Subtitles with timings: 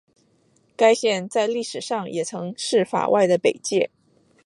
[0.75, 3.91] 该线在历史上也曾是法外的北界。